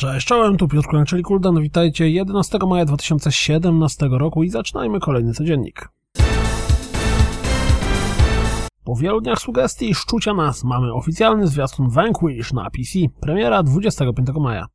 Cześć, 0.00 0.26
czołem, 0.26 0.56
tu 0.56 0.68
Piotr 0.68 0.88
Kulek, 0.88 1.08
czyli 1.08 1.22
Kuldan. 1.22 1.62
Witajcie 1.62 2.10
11 2.10 2.58
maja 2.68 2.84
2017 2.84 4.08
roku 4.10 4.42
i 4.42 4.50
zaczynajmy 4.50 5.00
kolejny 5.00 5.32
codziennik. 5.32 5.88
Po 8.84 8.96
wielu 8.96 9.20
dniach 9.20 9.38
sugestii 9.38 9.90
i 9.90 9.94
szczucia 9.94 10.34
nas 10.34 10.64
mamy 10.64 10.92
oficjalny 10.92 11.46
zwiastun 11.46 11.88
Vanquish 11.88 12.52
na 12.52 12.70
PC, 12.70 12.98
premiera 13.20 13.62
25 13.62 14.28
maja. 14.40 14.66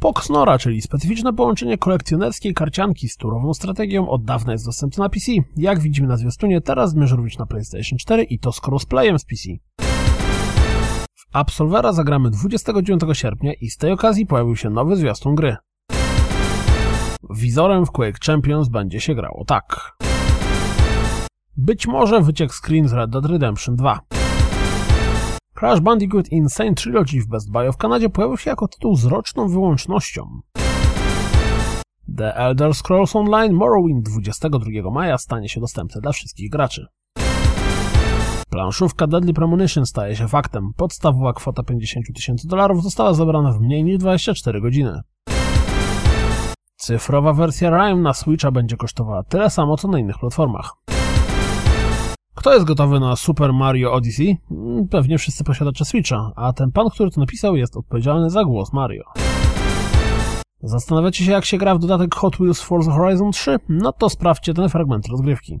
Poxnora, 0.00 0.58
czyli 0.58 0.82
specyficzne 0.82 1.32
połączenie 1.32 1.78
kolekcjonerskiej 1.78 2.54
karcianki 2.54 3.08
z 3.08 3.16
turową 3.16 3.54
strategią 3.54 4.08
od 4.08 4.24
dawna 4.24 4.52
jest 4.52 4.66
dostępne 4.66 5.04
na 5.04 5.08
PC. 5.08 5.32
Jak 5.56 5.80
widzimy 5.80 6.08
na 6.08 6.16
zwiastunie, 6.16 6.60
teraz 6.60 6.90
zmierzy 6.90 7.16
również 7.16 7.38
na 7.38 7.46
PlayStation 7.46 7.98
4 7.98 8.24
i 8.24 8.38
to 8.38 8.52
z 8.52 8.60
crossplayem 8.66 9.18
z 9.18 9.24
PC. 9.24 9.42
Absolvera 11.36 11.92
zagramy 11.92 12.30
29 12.30 13.02
sierpnia 13.12 13.52
i 13.60 13.70
z 13.70 13.76
tej 13.76 13.92
okazji 13.92 14.26
pojawił 14.26 14.56
się 14.56 14.70
nowy 14.70 14.96
zwiastun 14.96 15.34
gry. 15.34 15.56
Wizorem 17.30 17.86
w 17.86 17.90
Quake 17.90 18.18
Champions 18.26 18.68
będzie 18.68 19.00
się 19.00 19.14
grało 19.14 19.44
tak. 19.44 19.96
Być 21.56 21.86
może 21.86 22.20
wyciek 22.20 22.50
screen 22.54 22.88
z 22.88 22.92
Red 22.92 23.10
Dead 23.10 23.26
Redemption 23.26 23.76
2. 23.76 24.00
Crash 25.54 25.80
Bandicoot 25.80 26.32
Insane 26.32 26.74
Trilogy 26.74 27.20
w 27.20 27.26
Best 27.28 27.50
Buy 27.50 27.72
w 27.72 27.76
Kanadzie 27.76 28.08
pojawił 28.08 28.36
się 28.36 28.50
jako 28.50 28.68
tytuł 28.68 28.96
z 28.96 29.04
roczną 29.04 29.48
wyłącznością. 29.48 30.40
The 32.16 32.34
Elder 32.34 32.74
Scrolls 32.74 33.16
Online 33.16 33.52
Morrowind 33.52 34.08
22 34.08 34.90
maja 34.90 35.18
stanie 35.18 35.48
się 35.48 35.60
dostępny 35.60 36.00
dla 36.00 36.12
wszystkich 36.12 36.50
graczy. 36.50 36.86
Planszówka 38.56 39.06
Deadly 39.06 39.32
Premonition 39.32 39.86
staje 39.86 40.16
się 40.16 40.28
faktem. 40.28 40.72
Podstawowa 40.76 41.32
kwota 41.32 41.62
50 41.62 42.06
tysięcy 42.14 42.48
dolarów 42.48 42.82
została 42.82 43.14
zebrana 43.14 43.52
w 43.52 43.60
mniej 43.60 43.84
niż 43.84 43.98
24 43.98 44.60
godziny. 44.60 45.00
Cyfrowa 46.76 47.32
wersja 47.32 47.70
Rime 47.70 48.02
na 48.02 48.14
Switcha 48.14 48.50
będzie 48.50 48.76
kosztowała 48.76 49.22
tyle 49.22 49.50
samo 49.50 49.76
co 49.76 49.88
na 49.88 49.98
innych 49.98 50.18
platformach. 50.18 50.72
Kto 52.34 52.54
jest 52.54 52.66
gotowy 52.66 53.00
na 53.00 53.16
Super 53.16 53.52
Mario 53.52 53.92
Odyssey? 53.92 54.38
Mm, 54.50 54.88
Pewnie 54.88 55.18
wszyscy 55.18 55.44
posiadacze 55.44 55.84
Switcha, 55.84 56.32
a 56.36 56.52
ten 56.52 56.72
pan, 56.72 56.90
który 56.90 57.10
to 57.10 57.20
napisał 57.20 57.56
jest 57.56 57.76
odpowiedzialny 57.76 58.30
za 58.30 58.44
głos 58.44 58.72
Mario. 58.72 59.04
Zastanawiacie 60.62 61.24
się 61.24 61.32
jak 61.32 61.44
się 61.44 61.58
gra 61.58 61.74
w 61.74 61.78
dodatek 61.78 62.14
Hot 62.14 62.36
Wheels 62.36 62.60
Forza 62.60 62.92
Horizon 62.92 63.32
3? 63.32 63.58
No 63.68 63.92
to 63.92 64.10
sprawdźcie 64.10 64.54
ten 64.54 64.68
fragment 64.68 65.06
rozgrywki. 65.08 65.60